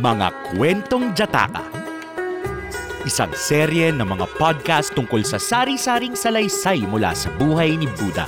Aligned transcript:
Mga 0.00 0.32
Kwentong 0.48 1.12
Jataka 1.12 1.60
Isang 3.04 3.36
serye 3.36 3.92
ng 3.92 4.08
mga 4.08 4.32
podcast 4.40 4.96
tungkol 4.96 5.20
sa 5.20 5.36
sari-saring 5.36 6.16
salaysay 6.16 6.88
mula 6.88 7.12
sa 7.12 7.28
buhay 7.36 7.76
ni 7.76 7.84
Buddha. 8.00 8.24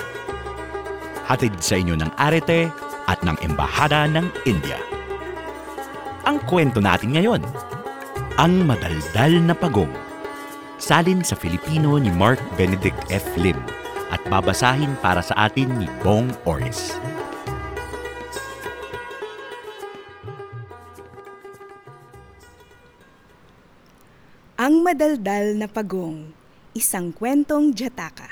Hatid 1.24 1.56
sa 1.64 1.80
inyo 1.80 1.96
ng 1.96 2.12
Arete 2.20 2.68
at 3.08 3.24
ng 3.24 3.40
Embahada 3.40 4.04
ng 4.04 4.28
India. 4.44 4.76
Ang 6.28 6.44
kwento 6.44 6.76
natin 6.76 7.16
ngayon, 7.16 7.40
Ang 8.36 8.68
Madaldal 8.68 9.40
na 9.40 9.56
Pagong. 9.56 9.96
Salin 10.76 11.24
sa 11.24 11.40
Filipino 11.40 11.96
ni 11.96 12.12
Mark 12.12 12.40
Benedict 12.60 13.00
F. 13.08 13.24
Lim 13.40 13.56
at 14.12 14.20
babasahin 14.28 14.92
para 15.00 15.24
sa 15.24 15.48
atin 15.48 15.72
ni 15.80 15.88
Bong 16.04 16.36
Oris. 16.44 17.00
Madaldal 24.92 25.56
na 25.56 25.64
Pagong, 25.72 26.36
isang 26.76 27.16
kwentong 27.16 27.72
Jataka. 27.72 28.28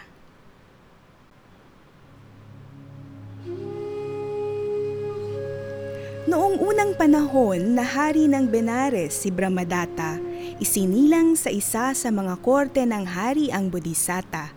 Noong 6.29 6.61
unang 6.61 6.93
panahon 7.01 7.73
na 7.73 7.81
hari 7.81 8.29
ng 8.29 8.45
Benares 8.53 9.17
si 9.17 9.33
Brahmadatta, 9.33 10.21
isinilang 10.61 11.33
sa 11.33 11.49
isa 11.49 11.97
sa 11.97 12.09
mga 12.13 12.37
korte 12.45 12.85
ng 12.85 13.09
hari 13.09 13.49
ang 13.49 13.73
Bodhisatta. 13.73 14.53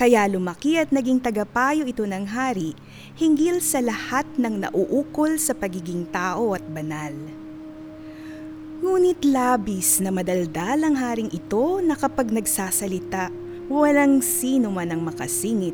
Kaya 0.00 0.24
lumaki 0.24 0.80
at 0.80 0.96
naging 0.96 1.20
tagapayo 1.20 1.84
ito 1.84 2.08
ng 2.08 2.24
hari 2.24 2.72
hinggil 3.20 3.60
sa 3.60 3.84
lahat 3.84 4.24
ng 4.40 4.64
nauukol 4.64 5.36
sa 5.36 5.52
pagiging 5.52 6.08
tao 6.08 6.56
at 6.56 6.64
banal. 6.72 7.43
Ngunit 8.84 9.24
labis 9.24 9.96
na 10.04 10.12
madaldal 10.12 10.84
ang 10.84 10.92
haring 10.92 11.32
ito 11.32 11.80
na 11.80 11.96
kapag 11.96 12.28
nagsasalita, 12.28 13.32
walang 13.64 14.20
sino 14.20 14.68
man 14.68 14.92
ang 14.92 15.00
makasingit. 15.00 15.72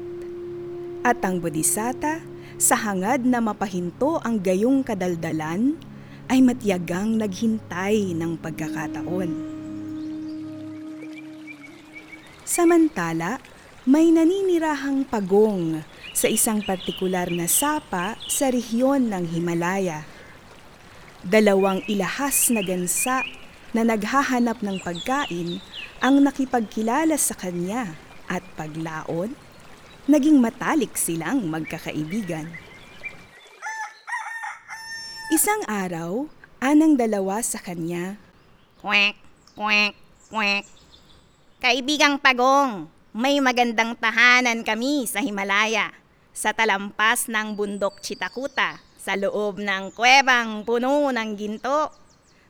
At 1.03 1.19
ang 1.27 1.43
bodhisatta, 1.43 2.23
sa 2.55 2.79
hangad 2.79 3.27
na 3.27 3.43
mapahinto 3.43 4.23
ang 4.23 4.39
gayong 4.39 4.87
kadaldalan, 4.87 5.75
ay 6.31 6.39
matyagang 6.39 7.19
naghintay 7.19 8.15
ng 8.15 8.39
pagkakataon. 8.39 9.31
Samantala, 12.47 13.43
may 13.91 14.15
naninirahang 14.15 15.03
pagong 15.03 15.83
sa 16.15 16.31
isang 16.31 16.63
partikular 16.63 17.27
na 17.27 17.51
sapa 17.51 18.15
sa 18.31 18.55
rehiyon 18.55 19.11
ng 19.11 19.35
Himalaya 19.35 20.07
dalawang 21.27 21.85
ilahas 21.85 22.49
na 22.49 22.65
gansa 22.65 23.25
na 23.77 23.85
naghahanap 23.85 24.65
ng 24.65 24.81
pagkain 24.81 25.61
ang 26.01 26.25
nakipagkilala 26.25 27.15
sa 27.21 27.37
kanya 27.37 27.95
at 28.25 28.41
paglaon, 28.57 29.37
naging 30.09 30.41
matalik 30.41 30.97
silang 30.97 31.45
magkakaibigan. 31.47 32.49
Isang 35.31 35.63
araw, 35.71 36.27
anang 36.59 36.99
dalawa 36.99 37.39
sa 37.45 37.63
kanya, 37.63 38.19
Kwek, 38.81 39.13
kwek, 39.55 39.93
kwek. 40.33 40.65
Kaibigang 41.61 42.17
Pagong, 42.17 42.89
may 43.13 43.37
magandang 43.45 43.93
tahanan 43.93 44.65
kami 44.65 45.05
sa 45.05 45.21
Himalaya, 45.21 45.93
sa 46.33 46.57
talampas 46.57 47.29
ng 47.29 47.53
bundok 47.53 48.01
Chitakuta, 48.01 48.81
sa 49.01 49.17
loob 49.17 49.65
ng 49.65 49.97
kwebang 49.97 50.69
puno 50.69 51.09
ng 51.09 51.31
ginto. 51.33 51.89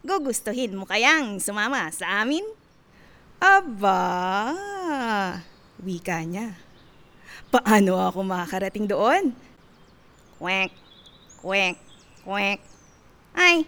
Gugustuhin 0.02 0.74
mo 0.74 0.82
kayang 0.82 1.38
sumama 1.38 1.86
sa 1.94 2.26
amin? 2.26 2.42
Aba! 3.38 4.02
Wika 5.80 6.26
niya. 6.26 6.58
Paano 7.54 8.02
ako 8.02 8.26
makakarating 8.26 8.90
doon? 8.90 9.30
Kwek, 10.42 10.74
kwek, 11.38 11.78
kwek. 12.26 12.58
Ay, 13.32 13.64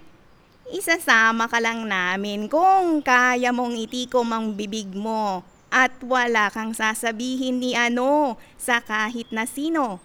isasama 0.74 1.46
ka 1.46 1.62
lang 1.62 1.86
namin 1.86 2.50
kung 2.50 3.00
kaya 3.00 3.54
mong 3.54 3.78
itikom 3.78 4.26
ang 4.34 4.58
bibig 4.58 4.90
mo 4.92 5.46
at 5.72 5.92
wala 6.04 6.52
kang 6.52 6.76
sasabihin 6.76 7.56
ni 7.56 7.72
ano 7.72 8.36
sa 8.60 8.84
kahit 8.84 9.32
na 9.32 9.48
sino. 9.48 10.04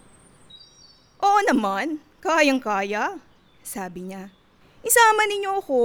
Oo 1.19 1.39
naman, 1.43 1.99
kayang-kaya, 2.21 3.17
sabi 3.61 4.09
niya. 4.09 4.33
Isama 4.85 5.27
ninyo 5.27 5.51
ako. 5.59 5.83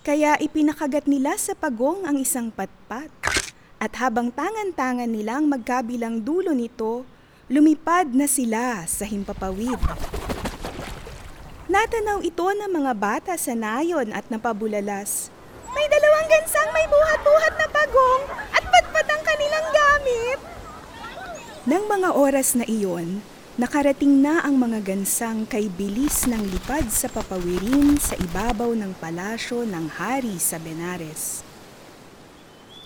Kaya 0.00 0.40
ipinakagat 0.40 1.04
nila 1.04 1.36
sa 1.36 1.52
pagong 1.52 2.08
ang 2.08 2.16
isang 2.16 2.48
patpat. 2.48 3.12
At 3.80 3.96
habang 3.96 4.28
tangan-tangan 4.32 5.08
nilang 5.08 5.48
magkabilang 5.48 6.20
dulo 6.20 6.52
nito, 6.52 7.04
lumipad 7.48 8.12
na 8.12 8.28
sila 8.28 8.84
sa 8.84 9.08
himpapawid. 9.08 9.80
Natanaw 11.70 12.20
ito 12.26 12.44
ng 12.50 12.66
mga 12.66 12.92
bata 12.98 13.32
sa 13.38 13.54
nayon 13.54 14.10
at 14.10 14.26
napabulalas. 14.26 15.30
May 15.70 15.86
dalawang 15.86 16.26
gansang 16.26 16.68
may 16.74 16.82
buhat-buhat 16.90 17.54
na 17.56 17.66
pagong 17.70 18.22
at 18.50 18.64
patpat 18.66 19.06
ang 19.06 19.22
kanilang 19.22 19.66
gamit. 19.70 20.38
Nang 21.62 21.84
mga 21.86 22.10
oras 22.18 22.58
na 22.58 22.66
iyon, 22.66 23.22
nakarating 23.60 24.24
na 24.24 24.40
ang 24.40 24.56
mga 24.56 24.80
gansang 24.80 25.44
kay 25.44 25.68
bilis 25.68 26.24
ng 26.24 26.48
lipad 26.48 26.88
sa 26.88 27.12
papawirin 27.12 28.00
sa 28.00 28.16
ibabaw 28.16 28.72
ng 28.72 28.96
palasyo 28.96 29.68
ng 29.68 29.84
hari 30.00 30.40
sa 30.40 30.56
Benares. 30.56 31.44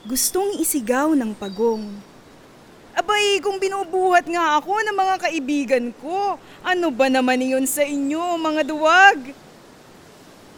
Gustong 0.02 0.58
isigaw 0.58 1.14
ng 1.14 1.30
pagong. 1.38 1.94
Abay, 2.90 3.38
kung 3.38 3.62
binubuhat 3.62 4.26
nga 4.26 4.58
ako 4.58 4.82
ng 4.82 4.96
mga 4.98 5.14
kaibigan 5.22 5.86
ko, 6.02 6.42
ano 6.66 6.90
ba 6.90 7.06
naman 7.06 7.38
iyon 7.38 7.70
sa 7.70 7.86
inyo, 7.86 8.34
mga 8.34 8.66
duwag? 8.66 9.30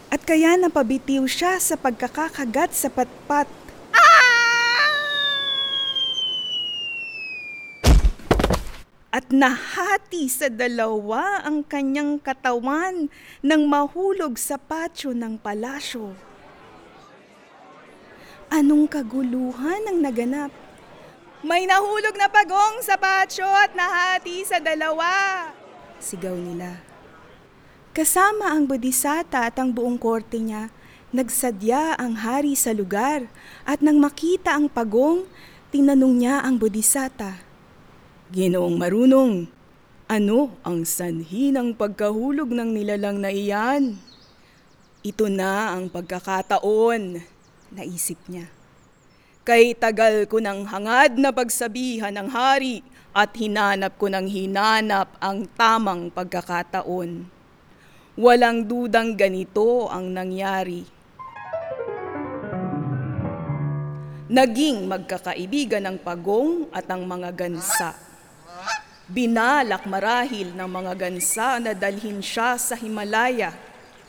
At 0.08 0.24
kaya 0.24 0.56
napabitiw 0.56 1.28
siya 1.28 1.60
sa 1.60 1.76
pagkakakagat 1.76 2.72
sa 2.72 2.88
patpat. 2.88 3.65
At 9.16 9.32
nahati 9.32 10.28
sa 10.28 10.52
dalawa 10.52 11.40
ang 11.40 11.64
kanyang 11.64 12.20
katawan 12.20 13.08
nang 13.40 13.64
mahulog 13.64 14.36
sa 14.36 14.60
patio 14.60 15.16
ng 15.16 15.40
palasyo. 15.40 16.12
Anong 18.52 18.84
kaguluhan 18.84 19.88
ang 19.88 20.04
naganap? 20.04 20.52
May 21.40 21.64
nahulog 21.64 22.12
na 22.12 22.28
pagong 22.28 22.84
sa 22.84 23.00
patio 23.00 23.48
at 23.48 23.72
nahati 23.72 24.44
sa 24.44 24.60
dalawa. 24.60 25.08
Sigaw 25.96 26.36
nila. 26.36 26.84
Kasama 27.96 28.52
ang 28.52 28.68
bodhisatta 28.68 29.48
at 29.48 29.56
ang 29.56 29.72
buong 29.72 29.96
korte 29.96 30.36
niya, 30.36 30.68
nagsadya 31.16 31.96
ang 31.96 32.20
hari 32.20 32.52
sa 32.52 32.76
lugar 32.76 33.32
at 33.64 33.80
nang 33.80 33.96
makita 33.96 34.52
ang 34.52 34.68
pagong, 34.68 35.24
tinanong 35.72 36.20
niya 36.20 36.44
ang 36.44 36.60
bodhisatta. 36.60 37.45
Ginoong 38.26 38.74
marunong, 38.74 39.46
ano 40.10 40.50
ang 40.66 40.82
sanhi 40.82 41.54
ng 41.54 41.78
pagkahulog 41.78 42.50
ng 42.50 42.74
nilalang 42.74 43.22
na 43.22 43.30
iyan? 43.30 43.94
Ito 45.06 45.30
na 45.30 45.78
ang 45.78 45.86
pagkakataon, 45.86 47.22
naisip 47.70 48.18
niya. 48.26 48.50
Kay 49.46 49.78
tagal 49.78 50.26
ko 50.26 50.42
ng 50.42 50.66
hangad 50.66 51.14
na 51.22 51.30
pagsabihan 51.30 52.10
ng 52.10 52.26
hari 52.26 52.82
at 53.14 53.30
hinanap 53.38 53.94
ko 53.94 54.10
ng 54.10 54.26
hinanap 54.26 55.06
ang 55.22 55.46
tamang 55.54 56.10
pagkakataon. 56.10 57.30
Walang 58.18 58.66
dudang 58.66 59.14
ganito 59.14 59.86
ang 59.86 60.10
nangyari. 60.10 60.82
Naging 64.26 64.90
magkakaibigan 64.90 65.86
ang 65.86 66.02
pagong 66.02 66.66
at 66.74 66.90
ang 66.90 67.06
mga 67.06 67.30
gansa. 67.30 68.15
Binalak 69.06 69.86
marahil 69.86 70.50
ng 70.50 70.66
mga 70.66 70.98
gansa 70.98 71.62
na 71.62 71.78
dalhin 71.78 72.18
siya 72.18 72.58
sa 72.58 72.74
Himalaya, 72.74 73.54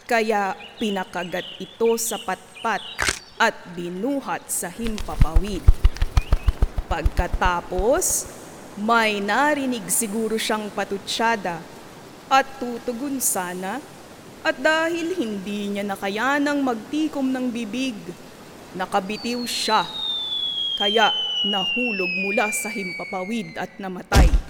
kaya 0.09 0.57
pinakagat 0.81 1.45
ito 1.61 2.01
sa 2.01 2.17
patpat 2.17 2.81
at 3.38 3.53
binuhat 3.77 4.49
sa 4.49 4.73
himpapawid. 4.73 5.61
Pagkatapos, 6.89 8.25
may 8.81 9.21
narinig 9.21 9.85
siguro 9.85 10.33
siyang 10.33 10.73
patutsyada 10.73 11.61
at 12.25 12.57
tutugon 12.57 13.21
sana 13.21 13.77
at 14.41 14.57
dahil 14.57 15.13
hindi 15.13 15.77
niya 15.77 15.85
nakayanang 15.85 16.65
magtikom 16.65 17.29
ng 17.29 17.53
bibig, 17.53 17.93
nakabitiw 18.73 19.45
siya. 19.45 19.85
Kaya 20.81 21.13
nahulog 21.45 22.09
mula 22.25 22.50
sa 22.50 22.73
himpapawid 22.73 23.61
at 23.61 23.77
namatay. 23.77 24.46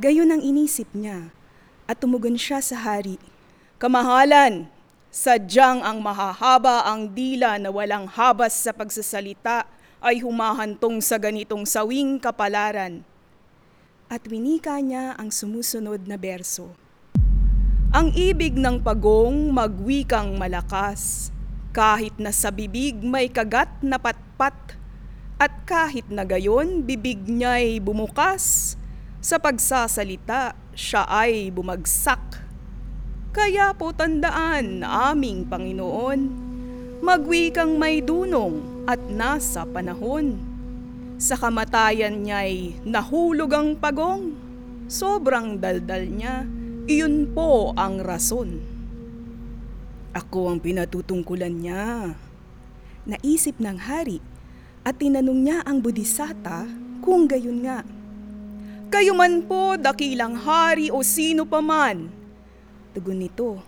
Gayon 0.00 0.32
ang 0.32 0.40
inisip 0.40 0.88
niya 0.96 1.28
At 1.84 2.00
tumugon 2.00 2.40
siya 2.40 2.64
sa 2.64 2.80
hari, 2.80 3.20
Kamahalan, 3.76 4.64
sadyang 5.12 5.84
ang 5.84 6.00
mahahaba 6.00 6.88
ang 6.88 7.12
dila 7.12 7.60
na 7.60 7.68
walang 7.68 8.08
habas 8.08 8.56
sa 8.56 8.72
pagsasalita 8.72 9.68
ay 10.00 10.24
humahantong 10.24 11.04
sa 11.04 11.20
ganitong 11.20 11.68
sawing 11.68 12.16
kapalaran. 12.16 13.04
At 14.08 14.24
winika 14.24 14.80
niya 14.80 15.20
ang 15.20 15.28
sumusunod 15.28 16.08
na 16.08 16.16
berso. 16.16 16.72
Ang 17.92 18.16
ibig 18.16 18.56
ng 18.56 18.80
pagong 18.80 19.52
magwikang 19.52 20.32
malakas, 20.40 21.28
kahit 21.76 22.16
na 22.16 22.32
sa 22.32 22.48
bibig 22.48 22.96
may 23.04 23.28
kagat 23.28 23.68
na 23.84 24.00
patpat, 24.00 24.80
at 25.36 25.52
kahit 25.68 26.08
na 26.08 26.24
gayon 26.24 26.88
bibig 26.88 27.20
niya'y 27.28 27.80
bumukas, 27.84 28.79
sa 29.20 29.36
pagsasalita 29.36 30.56
siya 30.72 31.04
ay 31.04 31.52
bumagsak. 31.52 32.40
Kaya 33.30 33.76
po 33.76 33.92
tandaan, 33.92 34.80
aming 34.82 35.46
Panginoon, 35.46 36.20
magwikang 37.04 37.76
may 37.76 38.00
dunong 38.00 38.84
at 38.88 38.98
nasa 39.12 39.68
panahon. 39.68 40.40
Sa 41.20 41.36
kamatayan 41.36 42.24
niya'y 42.24 42.80
nahulog 42.82 43.52
ang 43.52 43.76
pagong, 43.76 44.34
sobrang 44.88 45.60
daldal 45.60 46.08
niya, 46.08 46.48
iyon 46.88 47.28
po 47.30 47.76
ang 47.76 48.00
rason. 48.00 48.58
Ako 50.16 50.56
ang 50.56 50.58
pinatutungkulan 50.58 51.60
niya. 51.60 52.16
Naisip 53.04 53.60
ng 53.62 53.78
hari 53.78 54.18
at 54.82 54.96
tinanong 54.98 55.40
niya 55.44 55.58
ang 55.62 55.84
bodhisata 55.84 56.66
kung 57.04 57.30
gayon 57.30 57.62
nga. 57.62 57.99
Kayo 58.90 59.14
man 59.14 59.46
po 59.46 59.78
dakilang 59.78 60.34
hari 60.34 60.90
o 60.90 60.98
sino 61.06 61.46
paman. 61.46 62.10
Tugon 62.90 63.22
nito, 63.22 63.62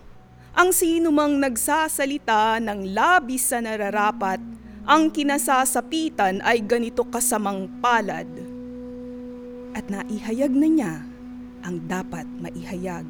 ang 0.50 0.74
sino 0.74 1.14
mang 1.14 1.38
nagsasalita 1.38 2.58
ng 2.58 2.90
labis 2.90 3.54
sa 3.54 3.62
nararapat, 3.62 4.42
ang 4.82 5.14
kinasasapitan 5.14 6.42
ay 6.42 6.58
ganito 6.66 7.06
kasamang 7.06 7.70
palad. 7.78 8.26
At 9.78 9.86
naihayag 9.86 10.50
na 10.50 10.66
niya 10.66 10.94
ang 11.62 11.78
dapat 11.86 12.26
maihayag. 12.42 13.06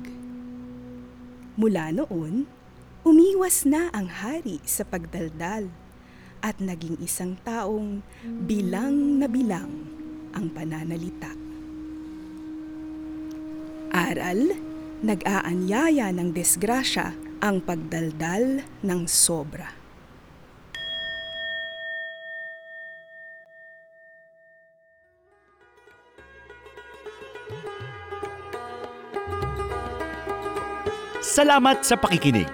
Mula 1.57 1.97
noon, 1.97 2.45
umiwas 3.09 3.65
na 3.65 3.89
ang 3.89 4.13
hari 4.13 4.61
sa 4.69 4.85
pagdaldal 4.85 5.73
at 6.45 6.61
naging 6.61 7.01
isang 7.01 7.41
taong 7.41 8.05
bilang 8.45 9.17
na 9.17 9.25
bilang 9.25 9.73
ang 10.37 10.53
pananalita. 10.53 11.42
Aral, 13.93 14.57
nag-aanyaya 15.05 16.09
ng 16.17 16.33
desgrasya 16.33 17.13
ang 17.45 17.61
pagdaldal 17.61 18.65
ng 18.81 19.01
sobra. 19.05 19.69
Salamat 31.21 31.85
sa 31.85 32.01
pakikinig. 32.01 32.49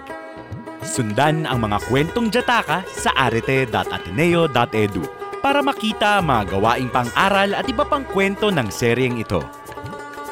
Sundan 0.83 1.47
ang 1.47 1.63
mga 1.63 1.79
kwentong 1.87 2.35
Jataka 2.35 2.83
sa 2.91 3.15
arete.ateneo.edu 3.15 5.05
para 5.39 5.63
makita 5.63 6.19
mga 6.19 6.51
gawaing 6.51 6.91
pang-aral 6.91 7.55
at 7.55 7.67
iba 7.71 7.87
pang 7.87 8.03
kwento 8.03 8.51
ng 8.51 8.67
seryeng 8.75 9.23
ito. 9.23 9.58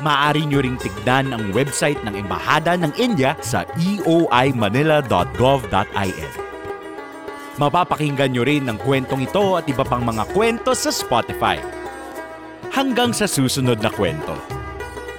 Maaari 0.05 0.45
nyo 0.45 0.61
ring 0.61 0.77
tignan 0.77 1.33
ang 1.33 1.57
website 1.57 1.97
ng 2.05 2.21
Embahada 2.21 2.77
ng 2.77 2.93
India 3.01 3.33
sa 3.41 3.65
eoimanila.gov.in. 3.81 6.33
Mapapakinggan 7.57 8.37
nyo 8.37 8.45
rin 8.45 8.69
ang 8.69 8.77
kwentong 8.77 9.25
ito 9.25 9.57
at 9.57 9.65
iba 9.65 9.89
pang 9.89 10.05
mga 10.05 10.29
kwento 10.37 10.77
sa 10.77 10.93
Spotify. 10.93 11.57
Hanggang 12.69 13.17
sa 13.17 13.25
susunod 13.25 13.81
na 13.81 13.89
kwento. 13.89 14.37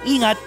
Ingat! 0.06 0.38